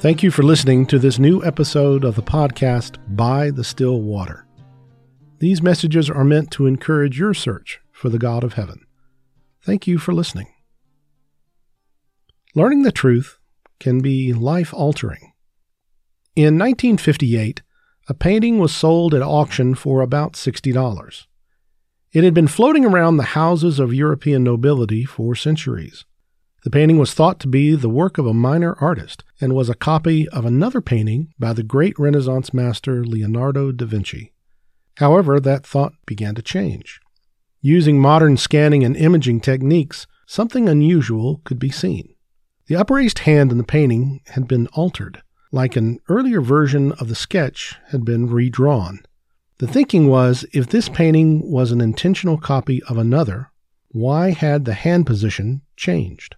Thank 0.00 0.22
you 0.22 0.30
for 0.30 0.44
listening 0.44 0.86
to 0.86 0.98
this 1.00 1.18
new 1.18 1.44
episode 1.44 2.04
of 2.04 2.14
the 2.14 2.22
podcast 2.22 2.98
By 3.16 3.50
the 3.50 3.64
Still 3.64 4.00
Water. 4.00 4.46
These 5.40 5.60
messages 5.60 6.08
are 6.08 6.22
meant 6.22 6.52
to 6.52 6.66
encourage 6.66 7.18
your 7.18 7.34
search 7.34 7.80
for 7.90 8.08
the 8.08 8.18
God 8.18 8.44
of 8.44 8.52
heaven. 8.52 8.86
Thank 9.60 9.88
you 9.88 9.98
for 9.98 10.14
listening. 10.14 10.46
Learning 12.54 12.82
the 12.82 12.92
truth 12.92 13.40
can 13.80 14.00
be 14.00 14.32
life 14.32 14.72
altering. 14.72 15.32
In 16.36 16.56
1958, 16.56 17.62
a 18.08 18.14
painting 18.14 18.60
was 18.60 18.72
sold 18.72 19.14
at 19.14 19.22
auction 19.22 19.74
for 19.74 20.00
about 20.00 20.34
$60. 20.34 21.26
It 22.12 22.22
had 22.22 22.34
been 22.34 22.46
floating 22.46 22.84
around 22.84 23.16
the 23.16 23.34
houses 23.34 23.80
of 23.80 23.92
European 23.92 24.44
nobility 24.44 25.04
for 25.04 25.34
centuries. 25.34 26.04
The 26.64 26.70
painting 26.70 26.98
was 26.98 27.14
thought 27.14 27.38
to 27.40 27.48
be 27.48 27.76
the 27.76 27.88
work 27.88 28.18
of 28.18 28.26
a 28.26 28.34
minor 28.34 28.74
artist 28.80 29.22
and 29.40 29.54
was 29.54 29.68
a 29.68 29.74
copy 29.74 30.28
of 30.30 30.44
another 30.44 30.80
painting 30.80 31.32
by 31.38 31.52
the 31.52 31.62
great 31.62 31.96
Renaissance 31.98 32.52
master 32.52 33.04
Leonardo 33.04 33.70
da 33.70 33.86
Vinci. 33.86 34.32
However, 34.96 35.38
that 35.38 35.64
thought 35.64 35.94
began 36.04 36.34
to 36.34 36.42
change. 36.42 37.00
Using 37.60 38.00
modern 38.00 38.36
scanning 38.36 38.84
and 38.84 38.96
imaging 38.96 39.40
techniques, 39.40 40.08
something 40.26 40.68
unusual 40.68 41.40
could 41.44 41.60
be 41.60 41.70
seen. 41.70 42.14
The 42.66 42.76
upraised 42.76 43.20
hand 43.20 43.52
in 43.52 43.58
the 43.58 43.64
painting 43.64 44.20
had 44.26 44.48
been 44.48 44.66
altered, 44.68 45.22
like 45.52 45.76
an 45.76 46.00
earlier 46.08 46.40
version 46.40 46.90
of 46.92 47.08
the 47.08 47.14
sketch 47.14 47.76
had 47.90 48.04
been 48.04 48.28
redrawn. 48.28 49.00
The 49.58 49.68
thinking 49.68 50.08
was 50.08 50.44
if 50.52 50.66
this 50.66 50.88
painting 50.88 51.48
was 51.48 51.70
an 51.70 51.80
intentional 51.80 52.36
copy 52.36 52.82
of 52.84 52.98
another, 52.98 53.50
why 53.88 54.30
had 54.30 54.64
the 54.64 54.74
hand 54.74 55.06
position 55.06 55.62
changed? 55.76 56.36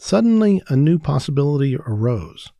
Suddenly, 0.00 0.62
a 0.68 0.76
new 0.76 0.98
possibility 0.98 1.76
arose. 1.76 2.50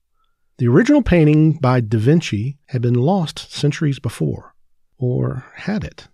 The 0.59 0.67
original 0.67 1.03
painting 1.03 1.53
by 1.53 1.81
Da 1.81 1.99
Vinci 1.99 2.59
had 2.67 2.83
been 2.83 2.95
lost 2.95 3.53
centuries 3.53 4.01
before. 4.01 4.55
Or 4.99 5.47
had 5.55 5.85
it? 5.85 6.09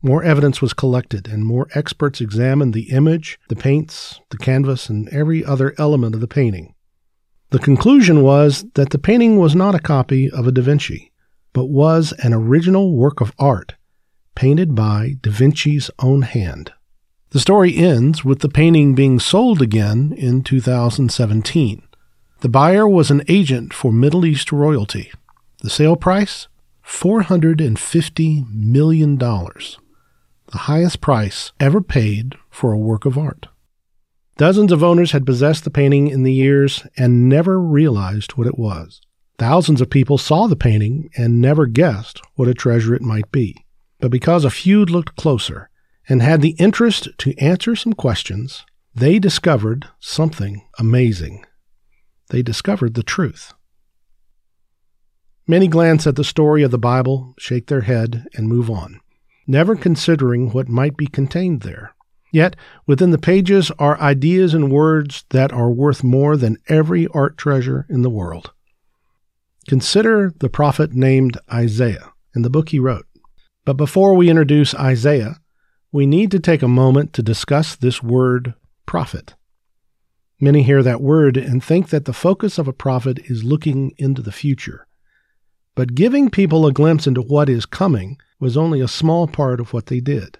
More 0.00 0.22
evidence 0.22 0.62
was 0.62 0.72
collected, 0.72 1.28
and 1.28 1.44
more 1.44 1.68
experts 1.74 2.20
examined 2.20 2.72
the 2.72 2.90
image, 2.90 3.38
the 3.48 3.56
paints, 3.56 4.20
the 4.30 4.38
canvas, 4.38 4.88
and 4.88 5.08
every 5.10 5.44
other 5.44 5.74
element 5.78 6.14
of 6.14 6.20
the 6.22 6.28
painting. 6.28 6.74
The 7.50 7.58
conclusion 7.58 8.22
was 8.22 8.64
that 8.74 8.90
the 8.90 8.98
painting 8.98 9.36
was 9.36 9.54
not 9.54 9.74
a 9.74 9.80
copy 9.80 10.30
of 10.30 10.46
a 10.46 10.52
Da 10.52 10.62
Vinci, 10.62 11.12
but 11.52 11.66
was 11.66 12.12
an 12.22 12.32
original 12.32 12.96
work 12.96 13.20
of 13.20 13.32
art, 13.38 13.74
painted 14.34 14.74
by 14.74 15.16
Da 15.20 15.30
Vinci's 15.30 15.90
own 15.98 16.22
hand. 16.22 16.72
The 17.30 17.40
story 17.40 17.76
ends 17.76 18.24
with 18.24 18.38
the 18.38 18.48
painting 18.48 18.94
being 18.94 19.18
sold 19.18 19.60
again 19.60 20.14
in 20.16 20.42
2017. 20.42 21.82
The 22.40 22.48
buyer 22.48 22.88
was 22.88 23.10
an 23.10 23.22
agent 23.28 23.74
for 23.74 23.92
Middle 23.92 24.24
East 24.24 24.52
royalty. 24.52 25.10
The 25.62 25.70
sale 25.70 25.96
price? 25.96 26.48
$450 26.86 28.54
million, 28.54 29.18
the 29.18 29.78
highest 30.52 31.00
price 31.00 31.50
ever 31.58 31.80
paid 31.80 32.36
for 32.48 32.72
a 32.72 32.78
work 32.78 33.04
of 33.04 33.18
art. 33.18 33.48
Dozens 34.36 34.70
of 34.70 34.84
owners 34.84 35.10
had 35.10 35.26
possessed 35.26 35.64
the 35.64 35.70
painting 35.70 36.06
in 36.06 36.22
the 36.22 36.32
years 36.32 36.86
and 36.96 37.28
never 37.28 37.60
realized 37.60 38.32
what 38.32 38.46
it 38.46 38.58
was. 38.58 39.00
Thousands 39.38 39.80
of 39.80 39.90
people 39.90 40.16
saw 40.16 40.46
the 40.46 40.56
painting 40.56 41.10
and 41.16 41.40
never 41.40 41.66
guessed 41.66 42.20
what 42.36 42.48
a 42.48 42.54
treasure 42.54 42.94
it 42.94 43.02
might 43.02 43.32
be. 43.32 43.64
But 43.98 44.10
because 44.10 44.44
a 44.44 44.50
few 44.50 44.84
looked 44.84 45.16
closer 45.16 45.70
and 46.08 46.22
had 46.22 46.40
the 46.40 46.56
interest 46.58 47.08
to 47.18 47.36
answer 47.38 47.74
some 47.74 47.92
questions, 47.92 48.64
they 48.94 49.18
discovered 49.18 49.88
something 49.98 50.66
amazing. 50.78 51.44
They 52.30 52.42
discovered 52.42 52.94
the 52.94 53.02
truth. 53.02 53.52
Many 55.46 55.68
glance 55.68 56.06
at 56.06 56.16
the 56.16 56.24
story 56.24 56.62
of 56.62 56.70
the 56.70 56.78
Bible, 56.78 57.34
shake 57.38 57.66
their 57.68 57.82
head, 57.82 58.26
and 58.34 58.48
move 58.48 58.68
on, 58.68 59.00
never 59.46 59.76
considering 59.76 60.50
what 60.50 60.68
might 60.68 60.96
be 60.96 61.06
contained 61.06 61.60
there. 61.60 61.94
Yet, 62.32 62.56
within 62.86 63.10
the 63.10 63.18
pages 63.18 63.70
are 63.78 64.00
ideas 64.00 64.54
and 64.54 64.72
words 64.72 65.24
that 65.30 65.52
are 65.52 65.70
worth 65.70 66.02
more 66.02 66.36
than 66.36 66.58
every 66.68 67.06
art 67.14 67.38
treasure 67.38 67.86
in 67.88 68.02
the 68.02 68.10
world. 68.10 68.52
Consider 69.68 70.32
the 70.38 70.48
prophet 70.48 70.92
named 70.92 71.38
Isaiah 71.52 72.12
and 72.34 72.44
the 72.44 72.50
book 72.50 72.70
he 72.70 72.78
wrote. 72.78 73.06
But 73.64 73.76
before 73.76 74.14
we 74.14 74.28
introduce 74.28 74.74
Isaiah, 74.74 75.40
we 75.96 76.04
need 76.04 76.30
to 76.30 76.38
take 76.38 76.60
a 76.60 76.68
moment 76.68 77.14
to 77.14 77.22
discuss 77.22 77.74
this 77.74 78.02
word 78.02 78.52
prophet. 78.84 79.34
Many 80.38 80.62
hear 80.62 80.82
that 80.82 81.00
word 81.00 81.38
and 81.38 81.64
think 81.64 81.88
that 81.88 82.04
the 82.04 82.12
focus 82.12 82.58
of 82.58 82.68
a 82.68 82.72
prophet 82.74 83.18
is 83.30 83.44
looking 83.44 83.94
into 83.96 84.20
the 84.20 84.30
future. 84.30 84.86
But 85.74 85.94
giving 85.94 86.28
people 86.28 86.66
a 86.66 86.72
glimpse 86.74 87.06
into 87.06 87.22
what 87.22 87.48
is 87.48 87.64
coming 87.64 88.18
was 88.38 88.58
only 88.58 88.82
a 88.82 88.88
small 88.88 89.26
part 89.26 89.58
of 89.58 89.72
what 89.72 89.86
they 89.86 90.00
did. 90.00 90.36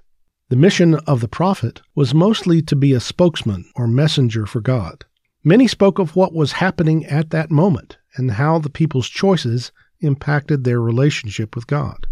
The 0.51 0.57
mission 0.57 0.97
of 1.07 1.23
the 1.23 1.27
prophet 1.27 1.81
was 1.95 2.13
mostly 2.13 2.61
to 2.61 2.77
be 2.77 2.93
a 2.93 3.01
spokesman 3.01 3.65
or 3.75 3.87
messenger 3.87 4.45
for 4.45 4.61
God. 4.61 5.07
Many 5.43 5.69
spoke 5.69 5.99
of 5.99 6.15
what 6.15 6.35
was 6.35 6.53
happening 6.53 7.07
at 7.07 7.31
that 7.31 7.51
moment 7.51 7.97
and 8.17 8.33
how 8.33 8.59
the 8.59 8.69
people's 8.69 9.09
choices 9.09 9.73
impacted 10.01 10.65
their 10.65 10.83
relationship 10.83 11.55
with 11.55 11.67
God. 11.67 12.07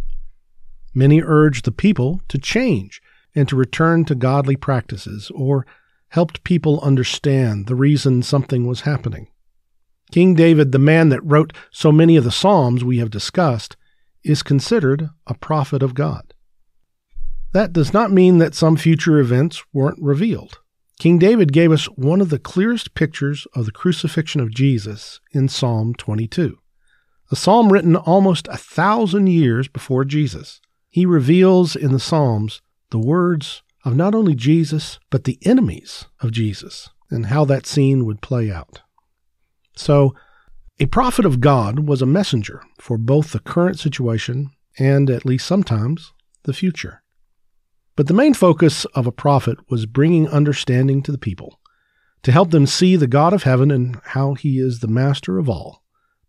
Many 0.95 1.21
urged 1.23 1.67
the 1.67 1.73
people 1.73 2.23
to 2.29 2.39
change 2.39 3.03
and 3.35 3.49
to 3.49 3.57
return 3.57 4.05
to 4.05 4.15
godly 4.15 4.57
practices 4.57 5.31
or 5.35 5.67
helped 6.09 6.45
people 6.45 6.81
understand 6.81 7.67
the 7.67 7.75
reason 7.75 8.23
something 8.23 8.67
was 8.67 8.83
happening. 8.83 9.29
King 10.13 10.35
David, 10.35 10.71
the 10.71 10.79
man 10.79 11.09
that 11.09 11.25
wrote 11.25 11.53
so 11.71 11.91
many 11.91 12.17
of 12.17 12.25
the 12.25 12.31
Psalms 12.31 12.85
we 12.85 12.99
have 12.99 13.11
discussed, 13.11 13.77
is 14.23 14.43
considered 14.43 15.11
a 15.27 15.35
prophet 15.35 15.83
of 15.83 15.95
God. 15.95 16.35
That 17.53 17.73
does 17.73 17.93
not 17.93 18.13
mean 18.13 18.39
that 18.39 18.55
some 18.55 18.77
future 18.77 19.19
events 19.19 19.63
weren't 19.73 20.01
revealed. 20.01 20.61
King 20.99 21.19
David 21.19 21.53
gave 21.53 21.73
us 21.73 21.87
one 21.87 22.21
of 22.21 22.31
the 22.31 22.39
clearest 22.39 22.95
pictures 22.95 23.47
of 23.55 23.67
the 23.67 23.73
crucifixion 23.73 24.41
of 24.41 24.55
Jesus 24.55 25.21
in 25.33 25.49
Psalm 25.49 25.95
22, 25.95 26.59
a 27.31 27.37
psalm 27.37 27.73
written 27.73 27.97
almost 27.97 28.47
a 28.49 28.57
thousand 28.57 29.27
years 29.27 29.67
before 29.67 30.05
Jesus. 30.05 30.61
He 30.89 31.05
reveals 31.05 31.75
in 31.75 31.93
the 31.93 31.99
Psalms 31.99 32.63
the 32.95 32.99
words 33.01 33.65
of 33.85 33.97
not 33.97 34.15
only 34.15 34.37
Jesus, 34.37 35.01
but 35.11 35.25
the 35.25 35.37
enemies 35.43 36.07
of 36.21 36.31
Jesus, 36.31 36.91
and 37.11 37.27
how 37.27 37.45
that 37.45 37.67
scene 37.67 38.07
would 38.07 38.21
play 38.21 38.53
out. 38.53 38.83
So, 39.75 40.15
a 40.79 40.87
prophet 40.87 41.25
of 41.25 41.41
God 41.41 41.89
was 41.89 42.01
a 42.01 42.07
messenger 42.07 42.63
for 42.81 42.97
both 42.97 43.33
the 43.33 43.41
current 43.41 43.81
situation 43.81 44.53
and, 44.79 45.11
at 45.11 45.27
least 45.27 45.45
sometimes, 45.45 46.13
the 46.45 46.53
future. 46.53 47.03
But 47.97 48.07
the 48.07 48.15
main 48.15 48.33
focus 48.33 48.85
of 48.95 49.09
a 49.09 49.13
prophet 49.13 49.59
was 49.69 49.87
bringing 49.87 50.29
understanding 50.29 51.03
to 51.03 51.11
the 51.11 51.19
people, 51.19 51.59
to 52.23 52.31
help 52.31 52.53
them 52.53 52.65
see 52.65 52.95
the 52.95 53.09
God 53.09 53.33
of 53.33 53.43
heaven 53.43 53.73
and 53.73 54.01
how 54.05 54.35
he 54.35 54.61
is 54.61 54.79
the 54.79 54.87
master 54.87 55.41
of 55.41 55.49
all 55.49 55.83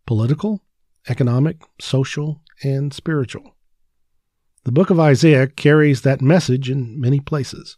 political, 0.07 0.63
economic, 1.07 1.61
social, 1.79 2.41
and 2.63 2.91
spiritual. 2.91 3.54
The 4.65 4.71
book 4.71 4.89
of 4.89 4.99
Isaiah 4.99 5.45
carries 5.45 6.01
that 6.01 6.23
message 6.23 6.71
in 6.71 6.99
many 6.99 7.19
places. 7.19 7.77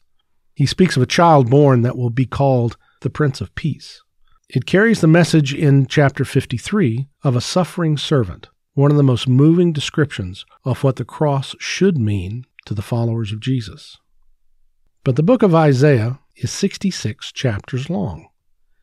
He 0.55 0.65
speaks 0.65 0.95
of 0.95 1.03
a 1.03 1.07
child 1.07 1.49
born 1.49 1.81
that 1.81 1.97
will 1.97 2.09
be 2.09 2.25
called 2.25 2.77
the 3.01 3.09
Prince 3.09 3.41
of 3.41 3.53
Peace. 3.55 4.01
It 4.47 4.65
carries 4.65 5.01
the 5.01 5.07
message 5.07 5.53
in 5.53 5.87
chapter 5.87 6.23
53 6.23 7.09
of 7.25 7.35
a 7.35 7.41
suffering 7.41 7.97
servant, 7.97 8.47
one 8.73 8.89
of 8.89 8.95
the 8.95 9.03
most 9.03 9.27
moving 9.27 9.73
descriptions 9.73 10.45
of 10.63 10.81
what 10.81 10.95
the 10.95 11.03
cross 11.03 11.55
should 11.59 11.97
mean 11.97 12.45
to 12.65 12.73
the 12.73 12.81
followers 12.81 13.33
of 13.33 13.41
Jesus. 13.41 13.97
But 15.03 15.17
the 15.17 15.23
book 15.23 15.43
of 15.43 15.53
Isaiah 15.53 16.19
is 16.37 16.51
66 16.51 17.33
chapters 17.33 17.89
long. 17.89 18.29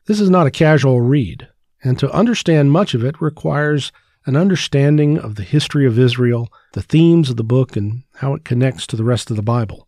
This 0.05 0.19
is 0.19 0.29
not 0.29 0.45
a 0.45 0.51
casual 0.51 1.01
read, 1.01 1.47
and 1.83 1.97
to 1.97 2.11
understand 2.11 2.71
much 2.71 2.93
of 2.93 3.03
it 3.03 3.19
requires 3.19 3.91
an 4.25 4.35
understanding 4.35 5.17
of 5.17 5.35
the 5.35 5.43
history 5.43 5.85
of 5.85 5.99
Israel, 5.99 6.51
the 6.73 6.81
themes 6.81 7.29
of 7.29 7.37
the 7.37 7.43
book, 7.43 7.75
and 7.75 8.03
how 8.15 8.33
it 8.33 8.45
connects 8.45 8.87
to 8.87 8.95
the 8.95 9.03
rest 9.03 9.29
of 9.29 9.35
the 9.35 9.43
Bible. 9.43 9.87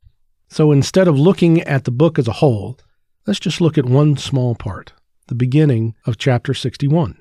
So 0.50 0.72
instead 0.72 1.08
of 1.08 1.20
looking 1.20 1.62
at 1.62 1.84
the 1.84 1.92
book 1.92 2.20
as 2.20 2.28
a 2.28 2.34
whole, 2.34 2.80
let's 3.26 3.40
just 3.40 3.62
look 3.62 3.78
at 3.78 3.86
one 3.86 4.18
small 4.18 4.56
part 4.56 4.94
the 5.28 5.36
beginning 5.36 5.94
of 6.06 6.18
chapter 6.18 6.54
61. 6.54 7.18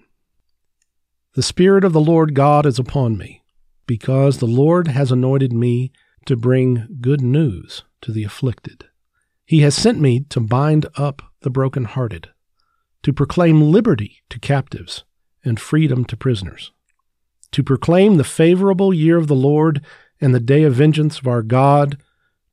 The 1.35 1.43
Spirit 1.43 1.85
of 1.85 1.93
the 1.93 2.01
Lord 2.01 2.35
God 2.35 2.65
is 2.65 2.79
upon 2.79 3.19
me, 3.19 3.43
because 3.87 4.39
the 4.39 4.47
Lord 4.47 4.89
has 4.89 5.11
anointed 5.11 5.53
me 5.53 5.93
to 6.27 6.37
bring 6.37 6.99
good 7.01 7.21
news 7.21 7.83
to 8.03 8.13
the 8.13 8.25
afflicted. 8.25 8.85
He 9.45 9.61
has 9.61 9.75
sent 9.75 10.01
me 10.01 10.21
to 10.31 10.41
bind 10.41 10.87
up 10.97 11.21
the 11.43 11.51
brokenhearted, 11.51 12.29
to 13.03 13.13
proclaim 13.13 13.61
liberty 13.61 14.23
to 14.31 14.39
captives 14.39 15.05
and 15.45 15.61
freedom 15.61 16.05
to 16.07 16.17
prisoners, 16.17 16.73
to 17.53 17.63
proclaim 17.63 18.17
the 18.17 18.25
favorable 18.25 18.93
year 18.93 19.17
of 19.17 19.27
the 19.27 19.35
Lord 19.35 19.85
and 20.21 20.35
the 20.35 20.41
day 20.41 20.63
of 20.63 20.75
vengeance 20.75 21.19
of 21.19 21.27
our 21.27 21.43
God, 21.43 21.99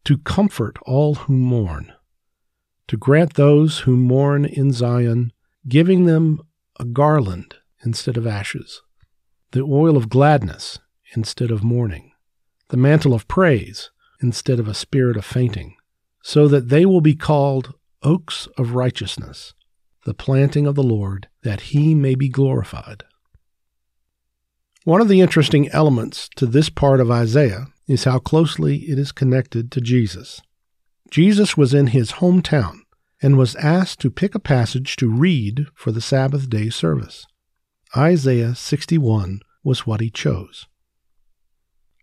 to 0.06 0.18
comfort 0.18 0.78
all 0.86 1.16
who 1.16 1.34
mourn, 1.34 1.94
to 2.88 2.98
grant 2.98 3.36
those 3.36 3.80
who 3.80 3.95
mourn 3.95 4.45
in 4.45 4.72
Zion 4.72 5.31
giving 5.68 6.06
them 6.06 6.42
a 6.80 6.86
garland 6.86 7.56
instead 7.86 8.18
of 8.18 8.28
ashes, 8.28 8.81
the 9.51 9.62
oil 9.62 9.95
of 9.95 10.10
gladness 10.10 10.80
instead 11.16 11.51
of 11.51 11.63
mourning, 11.63 12.12
the 12.69 12.78
mantle 12.78 13.13
of 13.13 13.28
praise 13.28 13.92
instead 14.22 14.60
of 14.60 14.68
a 14.68 14.74
spirit 14.74 15.16
of 15.16 15.25
fainting, 15.25 15.75
so 16.22 16.48
that 16.48 16.69
they 16.69 16.86
will 16.86 17.01
be 17.01 17.16
called 17.16 17.74
oaks 18.01 18.48
of 18.57 18.75
righteousness, 18.75 19.54
the 20.06 20.13
planting 20.13 20.66
of 20.66 20.75
the 20.75 20.84
Lord, 20.84 21.28
that 21.44 21.62
he 21.62 21.96
may 21.96 22.16
be 22.16 22.30
glorified. 22.30 23.04
One 24.86 25.00
of 25.00 25.08
the 25.08 25.22
interesting 25.22 25.70
elements 25.70 26.28
to 26.36 26.46
this 26.46 26.70
part 26.70 27.00
of 27.00 27.10
Isaiah 27.10 27.68
is 27.88 28.04
how 28.04 28.20
closely 28.20 28.80
it 28.80 29.00
is 29.00 29.14
connected 29.14 29.72
to 29.72 29.80
Jesus. 29.80 30.42
Jesus 31.10 31.56
was 31.56 31.74
in 31.74 31.88
his 31.88 32.14
hometown 32.14 32.80
and 33.22 33.38
was 33.38 33.56
asked 33.56 34.02
to 34.02 34.12
pick 34.12 34.36
a 34.36 34.40
passage 34.40 34.98
to 34.98 35.10
read 35.10 35.68
for 35.74 35.94
the 35.94 36.02
Sabbath 36.02 36.50
day 36.50 36.70
service. 36.70 37.26
Isaiah 37.96 38.56
61 38.56 39.40
was 39.64 39.88
what 39.88 40.02
he 40.02 40.10
chose. 40.10 40.68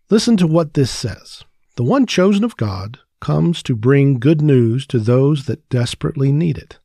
Listen 0.09 0.35
to 0.37 0.47
what 0.47 0.73
this 0.73 0.89
says 0.89 1.43
The 1.75 1.83
one 1.83 2.07
chosen 2.07 2.43
of 2.43 2.57
God 2.57 2.97
comes 3.19 3.61
to 3.63 3.75
bring 3.75 4.19
good 4.19 4.41
news 4.41 4.87
to 4.87 4.97
those 4.97 5.45
that 5.45 5.69
desperately 5.69 6.31
need 6.31 6.57
it. 6.57 6.79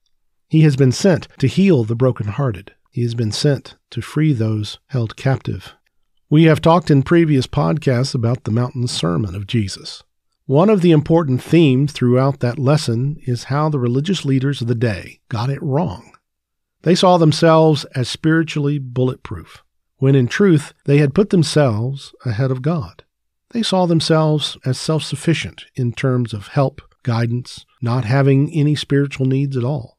He 0.47 0.61
has 0.61 0.77
been 0.77 0.93
sent 0.93 1.27
to 1.39 1.49
heal 1.49 1.85
the 1.85 1.97
brokenhearted. 1.97 2.75
He 2.91 3.01
has 3.01 3.15
been 3.15 3.33
sent 3.33 3.77
to 3.93 4.03
free 4.03 4.35
those 4.35 4.79
held 4.89 5.17
captive. 5.17 5.75
We 6.29 6.45
have 6.45 6.61
talked 6.61 6.91
in 6.91 7.05
previous 7.05 7.47
podcasts 7.47 8.13
about 8.13 8.43
the 8.43 8.51
mountain 8.51 8.89
sermon 8.89 9.37
of 9.37 9.47
Jesus. 9.47 10.03
One 10.47 10.69
of 10.69 10.81
the 10.81 10.91
important 10.91 11.41
themes 11.41 11.93
throughout 11.93 12.41
that 12.41 12.59
lesson 12.59 13.19
is 13.23 13.45
how 13.45 13.69
the 13.69 13.79
religious 13.79 14.25
leaders 14.25 14.61
of 14.61 14.67
the 14.67 14.75
day 14.75 15.21
got 15.29 15.51
it 15.51 15.63
wrong. 15.63 16.11
They 16.83 16.97
saw 16.97 17.17
themselves 17.17 17.85
as 17.95 18.09
spiritually 18.09 18.81
bulletproof, 18.81 19.63
when 19.99 20.17
in 20.17 20.27
truth 20.27 20.75
they 20.85 20.99
had 20.99 21.15
put 21.15 21.31
themselves 21.31 22.13
ahead 22.25 22.51
of 22.51 22.61
God. 22.61 23.05
They 23.51 23.63
saw 23.63 23.87
themselves 23.87 24.59
as 24.65 24.81
self 24.81 25.05
sufficient 25.05 25.67
in 25.77 25.93
terms 25.93 26.35
of 26.35 26.49
help, 26.49 26.83
guidance, 27.05 27.65
not 27.81 28.05
having 28.05 28.53
any 28.53 28.75
spiritual 28.75 29.27
needs 29.27 29.57
at 29.57 29.63
all. 29.63 29.97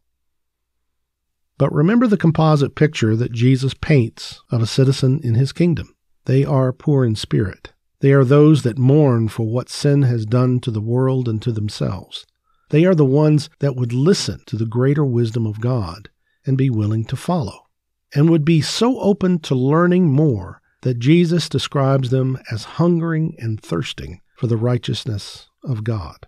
But 1.58 1.72
remember 1.72 2.06
the 2.06 2.18
composite 2.18 2.76
picture 2.76 3.16
that 3.16 3.32
Jesus 3.32 3.74
paints 3.74 4.42
of 4.52 4.62
a 4.62 4.68
citizen 4.68 5.22
in 5.24 5.36
his 5.36 5.54
kingdom. 5.54 5.94
They 6.28 6.44
are 6.44 6.74
poor 6.74 7.06
in 7.06 7.16
spirit. 7.16 7.72
They 8.02 8.12
are 8.12 8.26
those 8.26 8.64
that 8.64 8.78
mourn 8.78 9.30
for 9.30 9.48
what 9.48 9.70
sin 9.70 10.02
has 10.04 10.26
done 10.26 10.60
to 10.60 10.72
the 10.72 10.82
world 10.82 11.30
and 11.30 11.42
to 11.42 11.54
themselves. 11.54 12.26
They 12.70 12.84
are 12.84 12.94
the 12.94 13.06
ones 13.06 13.50
that 13.60 13.78
would 13.78 13.94
listen 13.94 14.42
to 14.48 14.58
the 14.58 14.66
greater 14.66 15.06
wisdom 15.06 15.48
of 15.48 15.62
God 15.62 16.10
and 16.46 16.58
be 16.58 16.70
willing 16.70 17.06
to 17.06 17.16
follow, 17.16 17.68
and 18.14 18.30
would 18.30 18.44
be 18.44 18.60
so 18.60 19.00
open 19.00 19.40
to 19.40 19.56
learning 19.56 20.12
more 20.12 20.62
that 20.82 21.00
Jesus 21.00 21.48
describes 21.48 22.10
them 22.10 22.38
as 22.52 22.76
hungering 22.76 23.34
and 23.40 23.62
thirsting 23.62 24.20
for 24.36 24.48
the 24.48 24.58
righteousness 24.58 25.48
of 25.64 25.86
God. 25.86 26.28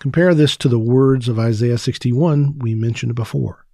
Compare 0.00 0.34
this 0.34 0.56
to 0.56 0.70
the 0.70 0.78
words 0.78 1.28
of 1.28 1.38
Isaiah 1.38 1.76
61 1.76 2.60
we 2.60 2.74
mentioned 2.74 3.14
before. 3.14 3.66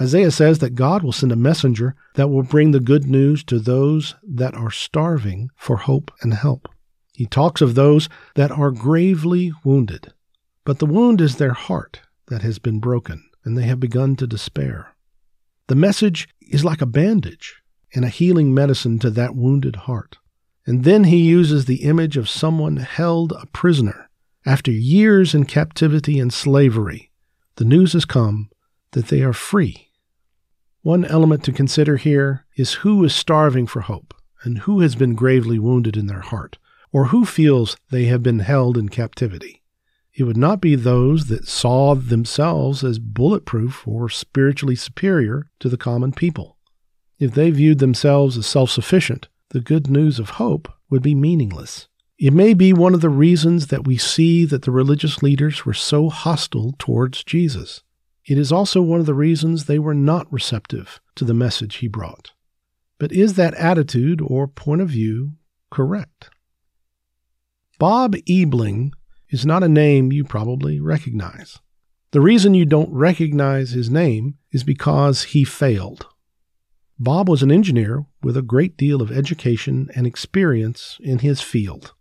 Isaiah 0.00 0.30
says 0.30 0.60
that 0.60 0.74
God 0.74 1.02
will 1.02 1.12
send 1.12 1.30
a 1.30 1.36
messenger 1.36 1.94
that 2.14 2.28
will 2.28 2.42
bring 2.42 2.70
the 2.70 2.80
good 2.80 3.04
news 3.04 3.44
to 3.44 3.58
those 3.58 4.14
that 4.22 4.54
are 4.54 4.70
starving 4.70 5.50
for 5.56 5.76
hope 5.76 6.10
and 6.22 6.32
help. 6.32 6.68
He 7.12 7.26
talks 7.26 7.60
of 7.60 7.74
those 7.74 8.08
that 8.34 8.50
are 8.50 8.70
gravely 8.70 9.52
wounded, 9.62 10.14
but 10.64 10.78
the 10.78 10.86
wound 10.86 11.20
is 11.20 11.36
their 11.36 11.52
heart 11.52 12.00
that 12.28 12.40
has 12.40 12.58
been 12.58 12.80
broken 12.80 13.28
and 13.44 13.58
they 13.58 13.64
have 13.64 13.80
begun 13.80 14.16
to 14.16 14.26
despair. 14.26 14.94
The 15.66 15.74
message 15.74 16.28
is 16.40 16.64
like 16.64 16.80
a 16.80 16.86
bandage 16.86 17.62
and 17.94 18.04
a 18.04 18.08
healing 18.08 18.54
medicine 18.54 18.98
to 19.00 19.10
that 19.10 19.34
wounded 19.36 19.76
heart. 19.76 20.16
And 20.66 20.84
then 20.84 21.04
he 21.04 21.18
uses 21.18 21.64
the 21.64 21.82
image 21.82 22.16
of 22.16 22.28
someone 22.28 22.78
held 22.78 23.32
a 23.32 23.46
prisoner 23.46 24.08
after 24.46 24.70
years 24.70 25.34
in 25.34 25.44
captivity 25.44 26.18
and 26.18 26.32
slavery. 26.32 27.10
The 27.56 27.64
news 27.64 27.92
has 27.92 28.04
come 28.04 28.48
that 28.92 29.08
they 29.08 29.22
are 29.22 29.32
free. 29.32 29.89
One 30.82 31.04
element 31.04 31.44
to 31.44 31.52
consider 31.52 31.98
here 31.98 32.46
is 32.56 32.74
who 32.74 33.04
is 33.04 33.14
starving 33.14 33.66
for 33.66 33.82
hope 33.82 34.14
and 34.42 34.60
who 34.60 34.80
has 34.80 34.94
been 34.94 35.14
gravely 35.14 35.58
wounded 35.58 35.94
in 35.94 36.06
their 36.06 36.20
heart, 36.20 36.56
or 36.90 37.06
who 37.06 37.26
feels 37.26 37.76
they 37.90 38.04
have 38.04 38.22
been 38.22 38.38
held 38.38 38.78
in 38.78 38.88
captivity. 38.88 39.62
It 40.14 40.24
would 40.24 40.38
not 40.38 40.62
be 40.62 40.74
those 40.76 41.26
that 41.26 41.46
saw 41.46 41.94
themselves 41.94 42.82
as 42.82 42.98
bulletproof 42.98 43.86
or 43.86 44.08
spiritually 44.08 44.74
superior 44.74 45.50
to 45.60 45.68
the 45.68 45.76
common 45.76 46.12
people. 46.12 46.56
If 47.18 47.34
they 47.34 47.50
viewed 47.50 47.78
themselves 47.78 48.38
as 48.38 48.46
self 48.46 48.70
sufficient, 48.70 49.28
the 49.50 49.60
good 49.60 49.90
news 49.90 50.18
of 50.18 50.30
hope 50.30 50.72
would 50.88 51.02
be 51.02 51.14
meaningless. 51.14 51.88
It 52.18 52.32
may 52.32 52.54
be 52.54 52.72
one 52.72 52.94
of 52.94 53.02
the 53.02 53.10
reasons 53.10 53.66
that 53.66 53.86
we 53.86 53.98
see 53.98 54.46
that 54.46 54.62
the 54.62 54.70
religious 54.70 55.22
leaders 55.22 55.66
were 55.66 55.74
so 55.74 56.08
hostile 56.08 56.74
towards 56.78 57.22
Jesus. 57.22 57.82
It 58.26 58.38
is 58.38 58.52
also 58.52 58.82
one 58.82 59.00
of 59.00 59.06
the 59.06 59.14
reasons 59.14 59.64
they 59.64 59.78
were 59.78 59.94
not 59.94 60.32
receptive 60.32 61.00
to 61.16 61.24
the 61.24 61.34
message 61.34 61.76
he 61.76 61.88
brought. 61.88 62.32
But 62.98 63.12
is 63.12 63.34
that 63.34 63.54
attitude 63.54 64.20
or 64.20 64.46
point 64.46 64.82
of 64.82 64.90
view 64.90 65.32
correct? 65.70 66.30
Bob 67.78 68.14
Ebeling 68.28 68.92
is 69.30 69.46
not 69.46 69.62
a 69.62 69.68
name 69.68 70.12
you 70.12 70.22
probably 70.22 70.80
recognize. 70.80 71.58
The 72.10 72.20
reason 72.20 72.54
you 72.54 72.66
don't 72.66 72.92
recognize 72.92 73.70
his 73.70 73.88
name 73.88 74.34
is 74.50 74.64
because 74.64 75.22
he 75.24 75.44
failed. 75.44 76.06
Bob 76.98 77.28
was 77.28 77.42
an 77.42 77.50
engineer 77.50 78.04
with 78.22 78.36
a 78.36 78.42
great 78.42 78.76
deal 78.76 79.00
of 79.00 79.10
education 79.10 79.88
and 79.94 80.06
experience 80.06 80.98
in 81.00 81.20
his 81.20 81.40
field. 81.40 81.94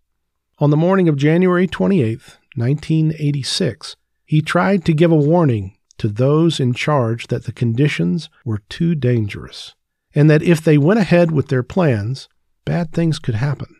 On 0.57 0.71
the 0.71 0.75
morning 0.75 1.07
of 1.07 1.15
January 1.15 1.67
28, 1.67 2.19
1986, 2.55 3.95
he 4.25 4.41
tried 4.41 4.83
to 4.83 4.93
give 4.93 5.11
a 5.11 5.15
warning 5.15 5.77
to 5.99 6.07
those 6.07 6.59
in 6.59 6.73
charge 6.73 7.27
that 7.27 7.45
the 7.45 7.51
conditions 7.51 8.29
were 8.43 8.61
too 8.69 8.95
dangerous 8.95 9.75
and 10.15 10.29
that 10.29 10.41
if 10.41 10.61
they 10.61 10.77
went 10.77 10.99
ahead 10.99 11.31
with 11.31 11.47
their 11.49 11.63
plans, 11.63 12.27
bad 12.65 12.91
things 12.91 13.19
could 13.19 13.35
happen. 13.35 13.75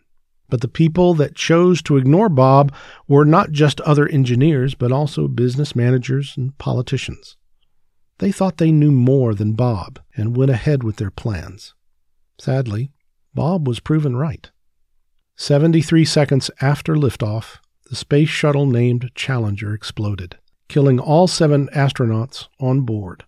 But 0.49 0.61
the 0.61 0.67
people 0.67 1.13
that 1.15 1.35
chose 1.35 1.81
to 1.83 1.97
ignore 1.97 2.29
Bob 2.29 2.73
were 3.07 3.25
not 3.25 3.51
just 3.51 3.81
other 3.81 4.07
engineers, 4.07 4.73
but 4.73 4.91
also 4.91 5.27
business 5.27 5.75
managers 5.75 6.35
and 6.37 6.57
politicians. 6.57 7.35
They 8.17 8.31
thought 8.31 8.57
they 8.57 8.71
knew 8.71 8.91
more 8.91 9.33
than 9.33 9.53
Bob 9.53 9.99
and 10.15 10.35
went 10.35 10.51
ahead 10.51 10.83
with 10.83 10.97
their 10.97 11.11
plans. 11.11 11.73
Sadly, 12.39 12.91
Bob 13.33 13.67
was 13.67 13.79
proven 13.79 14.15
right. 14.15 14.49
73 15.35 16.03
seconds 16.03 16.51
after 16.61 16.95
liftoff, 16.95 17.57
the 17.89 17.95
space 17.95 18.29
shuttle 18.29 18.65
named 18.65 19.11
Challenger 19.15 19.73
exploded, 19.73 20.37
killing 20.69 20.99
all 20.99 21.27
seven 21.27 21.67
astronauts 21.75 22.47
on 22.59 22.81
board. 22.81 23.25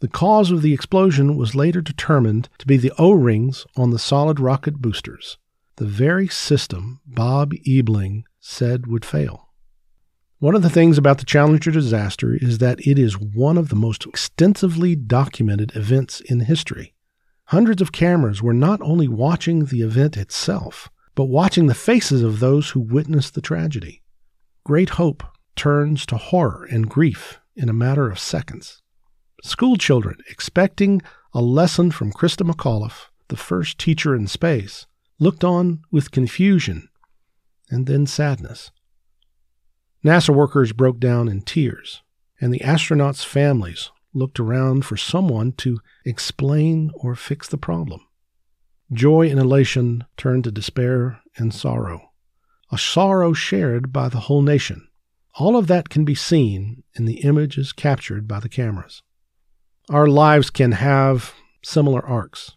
The 0.00 0.08
cause 0.08 0.50
of 0.50 0.62
the 0.62 0.72
explosion 0.74 1.36
was 1.36 1.54
later 1.54 1.80
determined 1.80 2.48
to 2.58 2.66
be 2.66 2.76
the 2.76 2.92
O 2.98 3.12
rings 3.12 3.66
on 3.76 3.90
the 3.90 3.98
solid 3.98 4.38
rocket 4.38 4.76
boosters 4.76 5.38
the 5.76 5.84
very 5.86 6.28
system 6.28 7.00
Bob 7.06 7.52
Ebeling 7.66 8.24
said 8.40 8.86
would 8.86 9.04
fail. 9.04 9.48
One 10.38 10.54
of 10.54 10.62
the 10.62 10.70
things 10.70 10.98
about 10.98 11.18
the 11.18 11.24
Challenger 11.24 11.70
disaster 11.70 12.36
is 12.40 12.58
that 12.58 12.86
it 12.86 12.98
is 12.98 13.18
one 13.18 13.56
of 13.56 13.68
the 13.68 13.76
most 13.76 14.06
extensively 14.06 14.94
documented 14.94 15.74
events 15.74 16.20
in 16.20 16.40
history. 16.40 16.94
Hundreds 17.46 17.80
of 17.80 17.92
cameras 17.92 18.42
were 18.42 18.52
not 18.52 18.80
only 18.82 19.08
watching 19.08 19.64
the 19.64 19.82
event 19.82 20.16
itself, 20.16 20.90
but 21.14 21.24
watching 21.24 21.66
the 21.66 21.74
faces 21.74 22.22
of 22.22 22.40
those 22.40 22.70
who 22.70 22.80
witnessed 22.80 23.34
the 23.34 23.40
tragedy. 23.40 24.02
Great 24.64 24.90
hope 24.90 25.22
turns 25.56 26.06
to 26.06 26.16
horror 26.16 26.66
and 26.70 26.88
grief 26.88 27.40
in 27.56 27.68
a 27.68 27.74
matter 27.74 28.10
of 28.10 28.18
seconds. 28.18 28.82
School 29.42 29.76
children 29.76 30.18
expecting 30.28 31.02
a 31.34 31.40
lesson 31.40 31.90
from 31.90 32.12
Christa 32.12 32.48
McAuliffe, 32.48 33.06
the 33.28 33.36
first 33.36 33.78
teacher 33.78 34.14
in 34.14 34.26
space, 34.26 34.86
looked 35.18 35.44
on 35.44 35.82
with 35.90 36.10
confusion 36.10 36.88
and 37.70 37.86
then 37.86 38.06
sadness. 38.06 38.70
NASA 40.04 40.34
workers 40.34 40.72
broke 40.72 40.98
down 40.98 41.28
in 41.28 41.40
tears, 41.42 42.02
and 42.40 42.52
the 42.52 42.58
astronauts' 42.60 43.24
families 43.24 43.90
looked 44.12 44.38
around 44.38 44.84
for 44.84 44.96
someone 44.96 45.52
to 45.52 45.80
explain 46.04 46.90
or 46.94 47.14
fix 47.14 47.48
the 47.48 47.56
problem. 47.56 48.00
Joy 48.92 49.30
and 49.30 49.38
elation 49.38 50.04
turned 50.16 50.44
to 50.44 50.50
despair 50.50 51.20
and 51.36 51.54
sorrow, 51.54 52.10
a 52.70 52.76
sorrow 52.76 53.32
shared 53.32 53.92
by 53.92 54.08
the 54.08 54.20
whole 54.20 54.42
nation. 54.42 54.86
All 55.38 55.56
of 55.56 55.66
that 55.68 55.88
can 55.88 56.04
be 56.04 56.14
seen 56.14 56.82
in 56.94 57.06
the 57.06 57.20
images 57.22 57.72
captured 57.72 58.28
by 58.28 58.40
the 58.40 58.48
cameras. 58.48 59.02
Our 59.88 60.06
lives 60.06 60.50
can 60.50 60.72
have 60.72 61.34
similar 61.64 62.04
arcs. 62.04 62.52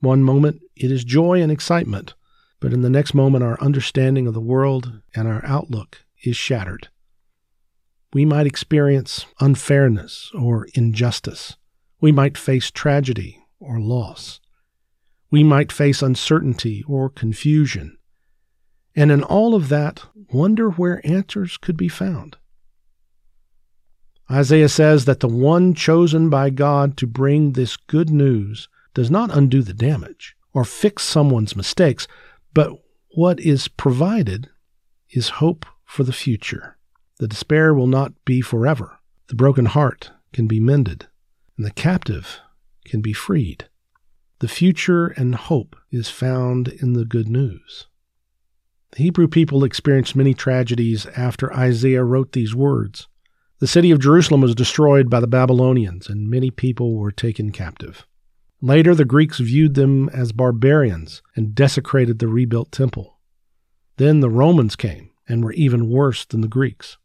One 0.00 0.22
moment 0.24 0.60
it 0.74 0.90
is 0.90 1.04
joy 1.04 1.40
and 1.40 1.52
excitement, 1.52 2.14
but 2.60 2.72
in 2.72 2.82
the 2.82 2.90
next 2.90 3.14
moment 3.14 3.44
our 3.44 3.60
understanding 3.60 4.26
of 4.26 4.34
the 4.34 4.40
world 4.40 5.00
and 5.14 5.28
our 5.28 5.44
outlook 5.44 6.04
is 6.24 6.36
shattered. 6.36 6.88
We 8.12 8.24
might 8.24 8.46
experience 8.46 9.26
unfairness 9.40 10.30
or 10.34 10.66
injustice. 10.74 11.56
We 12.00 12.12
might 12.12 12.36
face 12.36 12.70
tragedy 12.70 13.44
or 13.60 13.80
loss. 13.80 14.40
We 15.30 15.44
might 15.44 15.72
face 15.72 16.02
uncertainty 16.02 16.84
or 16.86 17.08
confusion. 17.08 17.96
And 18.94 19.10
in 19.10 19.22
all 19.22 19.54
of 19.54 19.68
that, 19.68 20.02
wonder 20.32 20.70
where 20.70 21.06
answers 21.06 21.56
could 21.56 21.76
be 21.76 21.88
found. 21.88 22.36
Isaiah 24.30 24.68
says 24.68 25.04
that 25.04 25.20
the 25.20 25.28
one 25.28 25.74
chosen 25.74 26.30
by 26.30 26.50
God 26.50 26.96
to 26.98 27.06
bring 27.06 27.52
this 27.52 27.76
good 27.76 28.10
news 28.10 28.68
does 28.94 29.10
not 29.10 29.36
undo 29.36 29.62
the 29.62 29.74
damage 29.74 30.36
or 30.54 30.64
fix 30.64 31.02
someone's 31.02 31.56
mistakes, 31.56 32.06
but 32.54 32.72
what 33.14 33.40
is 33.40 33.68
provided 33.68 34.48
is 35.10 35.28
hope 35.28 35.66
for 35.84 36.04
the 36.04 36.12
future. 36.12 36.78
The 37.18 37.28
despair 37.28 37.74
will 37.74 37.86
not 37.86 38.12
be 38.24 38.40
forever. 38.40 38.98
The 39.28 39.34
broken 39.34 39.66
heart 39.66 40.10
can 40.32 40.46
be 40.46 40.60
mended, 40.60 41.08
and 41.56 41.66
the 41.66 41.70
captive 41.70 42.40
can 42.84 43.00
be 43.00 43.12
freed. 43.12 43.68
The 44.40 44.48
future 44.48 45.08
and 45.08 45.34
hope 45.34 45.76
is 45.90 46.08
found 46.08 46.68
in 46.68 46.94
the 46.94 47.04
good 47.04 47.28
news. 47.28 47.86
The 48.92 49.04
Hebrew 49.04 49.26
people 49.26 49.64
experienced 49.64 50.14
many 50.14 50.34
tragedies 50.34 51.06
after 51.16 51.52
Isaiah 51.54 52.04
wrote 52.04 52.32
these 52.32 52.54
words. 52.54 53.08
The 53.58 53.66
city 53.66 53.90
of 53.90 54.00
Jerusalem 54.00 54.42
was 54.42 54.54
destroyed 54.54 55.08
by 55.08 55.20
the 55.20 55.26
Babylonians, 55.26 56.08
and 56.08 56.28
many 56.28 56.50
people 56.50 56.96
were 56.96 57.10
taken 57.10 57.52
captive. 57.52 58.06
Later, 58.60 58.94
the 58.94 59.06
Greeks 59.06 59.38
viewed 59.38 59.74
them 59.74 60.10
as 60.10 60.32
barbarians 60.32 61.22
and 61.34 61.54
desecrated 61.54 62.18
the 62.18 62.28
rebuilt 62.28 62.70
temple. 62.70 63.18
Then 63.96 64.20
the 64.20 64.30
Romans 64.30 64.76
came 64.76 65.10
and 65.26 65.42
were 65.42 65.52
even 65.52 65.88
worse 65.88 66.26
than 66.26 66.42
the 66.42 66.48
Greeks. 66.48 66.98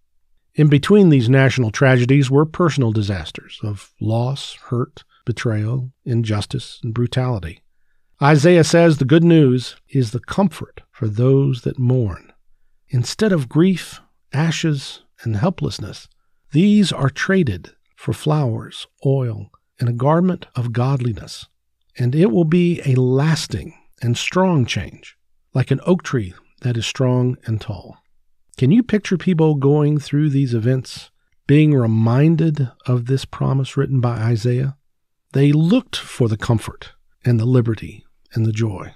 In 0.56 0.68
between 0.68 1.10
these 1.10 1.30
national 1.30 1.72
tragedies 1.72 2.30
were 2.30 2.46
personal 2.46 2.92
disasters 2.92 3.60
of 3.64 3.94
loss, 4.02 4.56
hurt, 4.56 5.04
betrayal, 5.26 5.94
injustice, 6.04 6.82
and 6.84 6.94
brutality. 6.94 7.62
Isaiah 8.22 8.64
says 8.64 8.98
the 8.98 9.06
good 9.06 9.24
news 9.24 9.76
is 9.90 10.10
the 10.10 10.20
comfort 10.20 10.82
for 10.90 11.08
those 11.08 11.62
that 11.62 11.78
mourn. 11.78 12.34
Instead 12.90 13.32
of 13.32 13.48
grief, 13.48 14.02
ashes, 14.34 15.04
and 15.22 15.36
helplessness, 15.36 16.08
these 16.52 16.92
are 16.92 17.12
traded 17.12 17.76
for 17.96 18.14
flowers, 18.14 18.88
oil, 19.06 19.52
and 19.80 19.88
a 19.88 19.94
garment 19.94 20.48
of 20.56 20.74
godliness. 20.74 21.46
And 21.96 22.16
it 22.16 22.32
will 22.32 22.44
be 22.44 22.82
a 22.88 23.00
lasting 23.00 23.76
and 24.02 24.18
strong 24.18 24.66
change, 24.66 25.16
like 25.54 25.70
an 25.70 25.80
oak 25.86 26.02
tree 26.02 26.34
that 26.62 26.76
is 26.76 26.88
strong 26.88 27.38
and 27.46 27.62
tall. 27.62 27.98
Can 28.58 28.72
you 28.72 28.82
picture 28.82 29.20
people 29.20 29.54
going 29.54 30.00
through 30.00 30.32
these 30.32 30.56
events, 30.56 31.12
being 31.46 31.72
reminded 31.76 32.72
of 32.88 33.06
this 33.06 33.26
promise 33.26 33.78
written 33.78 34.02
by 34.02 34.18
Isaiah? 34.18 34.76
They 35.34 35.52
looked 35.52 35.96
for 35.96 36.28
the 36.28 36.38
comfort 36.38 36.94
and 37.24 37.40
the 37.40 37.46
liberty 37.46 38.06
and 38.34 38.46
the 38.46 38.52
joy. 38.52 38.94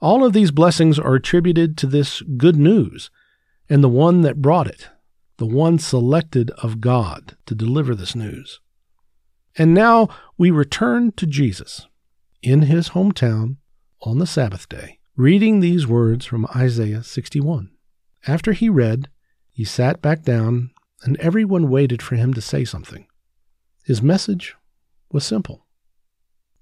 All 0.00 0.24
of 0.24 0.32
these 0.32 0.50
blessings 0.50 0.98
are 0.98 1.14
attributed 1.14 1.76
to 1.78 1.86
this 1.86 2.22
good 2.22 2.56
news 2.56 3.10
and 3.68 3.84
the 3.84 3.88
one 3.88 4.22
that 4.22 4.42
brought 4.42 4.66
it, 4.66 4.88
the 5.36 5.46
one 5.46 5.78
selected 5.78 6.50
of 6.62 6.80
God 6.80 7.36
to 7.46 7.54
deliver 7.54 7.94
this 7.94 8.14
news. 8.14 8.60
And 9.56 9.74
now 9.74 10.08
we 10.38 10.50
return 10.50 11.12
to 11.12 11.26
Jesus 11.26 11.86
in 12.42 12.62
his 12.62 12.90
hometown 12.90 13.56
on 14.02 14.18
the 14.18 14.26
Sabbath 14.26 14.68
day, 14.68 14.98
reading 15.16 15.60
these 15.60 15.86
words 15.86 16.24
from 16.24 16.46
Isaiah 16.56 17.02
61. 17.02 17.70
After 18.26 18.52
he 18.52 18.68
read, 18.68 19.08
he 19.50 19.64
sat 19.64 20.00
back 20.00 20.22
down, 20.22 20.70
and 21.02 21.18
everyone 21.18 21.68
waited 21.68 22.00
for 22.00 22.16
him 22.16 22.32
to 22.34 22.40
say 22.40 22.64
something. 22.64 23.06
His 23.84 24.00
message 24.00 24.56
was 25.12 25.24
simple 25.24 25.66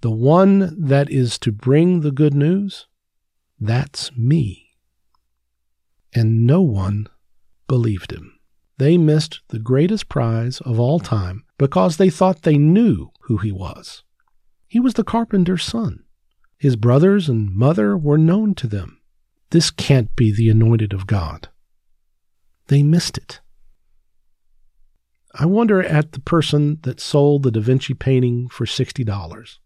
The 0.01 0.11
one 0.11 0.77
that 0.87 1.11
is 1.11 1.39
to 1.41 1.51
bring 1.51 2.01
the 2.01 2.13
good 2.13 2.35
news, 2.35 2.87
that's 3.59 4.17
me. 4.17 4.77
And 6.15 6.47
no 6.47 6.63
one 6.63 7.09
believed 7.67 8.13
him. 8.13 8.39
They 8.79 8.97
missed 8.97 9.41
the 9.49 9.59
greatest 9.59 10.09
prize 10.09 10.61
of 10.61 10.79
all 10.79 11.01
time 11.01 11.45
because 11.59 11.97
they 11.97 12.11
thought 12.11 12.43
they 12.43 12.59
knew 12.59 13.11
who 13.23 13.39
he 13.39 13.51
was. 13.51 14.05
He 14.69 14.79
was 14.79 14.95
the 14.95 15.03
carpenter's 15.03 15.65
son. 15.65 16.05
His 16.59 16.77
brothers 16.77 17.29
and 17.29 17.55
mother 17.55 17.97
were 17.97 18.19
known 18.19 18.55
to 18.57 18.69
them. 18.69 19.01
This 19.51 19.71
can't 19.71 20.15
be 20.15 20.33
the 20.33 20.49
anointed 20.49 20.93
of 20.93 21.07
God. 21.07 21.49
They 22.69 22.83
missed 22.83 23.19
it. 23.19 23.41
I 25.35 25.47
wonder 25.47 25.83
at 25.83 26.13
the 26.13 26.21
person 26.21 26.79
that 26.83 27.01
sold 27.01 27.43
the 27.43 27.51
Da 27.51 27.61
Vinci 27.61 27.95
painting 27.95 28.49
for 28.49 28.65
$60. 28.65 29.59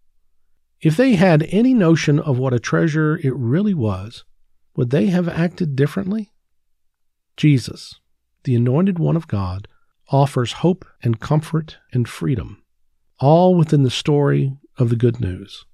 If 0.83 0.97
they 0.97 1.15
had 1.15 1.45
any 1.51 1.75
notion 1.75 2.19
of 2.19 2.39
what 2.39 2.53
a 2.53 2.59
treasure 2.59 3.17
it 3.23 3.35
really 3.37 3.73
was, 3.73 4.25
would 4.75 4.91
they 4.91 5.07
have 5.07 5.29
acted 5.29 5.77
differently? 5.77 6.33
Jesus, 7.37 8.01
the 8.43 8.57
anointed 8.57 8.99
one 8.99 9.17
of 9.17 9.29
God, 9.29 9.69
offers 10.09 10.55
hope 10.55 10.85
and 11.03 11.21
comfort 11.21 11.79
and 11.93 12.09
freedom, 12.09 12.65
all 13.21 13.55
within 13.55 13.85
the 13.85 13.91
story 13.91 14.57
of 14.77 14.89
the 14.89 14.97
good 14.97 15.21
news. 15.21 15.65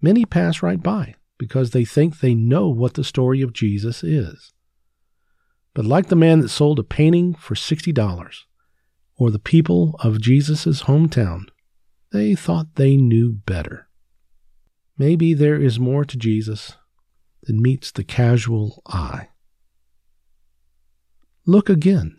Many 0.00 0.24
pass 0.24 0.62
right 0.62 0.82
by 0.82 1.16
because 1.38 1.70
they 1.70 1.84
think 1.84 2.20
they 2.20 2.34
know 2.34 2.68
what 2.68 2.94
the 2.94 3.04
story 3.04 3.42
of 3.42 3.52
Jesus 3.52 4.02
is. 4.02 4.52
But 5.74 5.84
like 5.84 6.08
the 6.08 6.16
man 6.16 6.40
that 6.40 6.48
sold 6.48 6.78
a 6.78 6.82
painting 6.82 7.34
for 7.34 7.54
$60, 7.54 8.34
or 9.16 9.30
the 9.30 9.38
people 9.38 9.96
of 10.02 10.20
Jesus' 10.20 10.84
hometown, 10.84 11.44
they 12.10 12.34
thought 12.34 12.76
they 12.76 12.96
knew 12.96 13.32
better. 13.32 13.89
Maybe 15.00 15.32
there 15.32 15.58
is 15.58 15.80
more 15.80 16.04
to 16.04 16.18
Jesus 16.18 16.76
than 17.44 17.62
meets 17.62 17.90
the 17.90 18.04
casual 18.04 18.82
eye. 18.86 19.28
Look 21.46 21.70
again. 21.70 22.18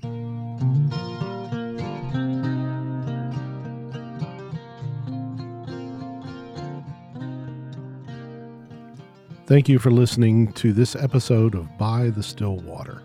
Thank 9.46 9.70
you 9.70 9.78
for 9.78 9.92
listening 9.92 10.52
to 10.54 10.74
this 10.74 10.96
episode 10.96 11.54
of 11.54 11.78
By 11.78 12.10
the 12.10 12.24
Still 12.24 12.56
Water. 12.62 13.04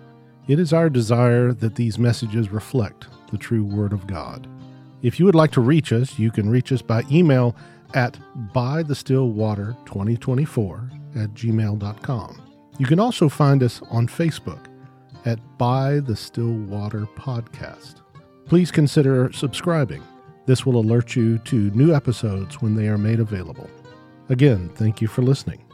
It 0.48 0.58
is 0.58 0.72
our 0.72 0.88
desire 0.88 1.52
that 1.52 1.74
these 1.74 1.98
messages 1.98 2.50
reflect 2.50 3.08
the 3.30 3.36
true 3.36 3.66
Word 3.66 3.92
of 3.92 4.06
God. 4.06 4.48
If 5.02 5.18
you 5.18 5.26
would 5.26 5.34
like 5.34 5.50
to 5.50 5.60
reach 5.60 5.92
us, 5.92 6.18
you 6.18 6.30
can 6.30 6.48
reach 6.48 6.72
us 6.72 6.80
by 6.80 7.02
email 7.12 7.54
at 7.94 8.18
bythestillwater2024 8.54 11.16
at 11.16 11.34
gmail.com. 11.34 12.42
You 12.78 12.86
can 12.86 13.00
also 13.00 13.28
find 13.28 13.62
us 13.62 13.82
on 13.90 14.06
Facebook 14.06 14.66
at 15.24 15.38
By 15.58 16.00
the 16.00 16.16
Stillwater 16.16 17.06
Podcast. 17.16 17.96
Please 18.46 18.70
consider 18.70 19.32
subscribing. 19.32 20.02
This 20.46 20.64
will 20.64 20.78
alert 20.78 21.16
you 21.16 21.38
to 21.38 21.70
new 21.70 21.92
episodes 21.94 22.62
when 22.62 22.76
they 22.76 22.88
are 22.88 22.98
made 22.98 23.18
available. 23.18 23.68
Again, 24.28 24.70
thank 24.74 25.00
you 25.00 25.08
for 25.08 25.22
listening. 25.22 25.65